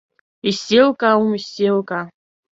Исзеилкаауам, 0.49 1.31
исзеилкаа. 1.39 2.03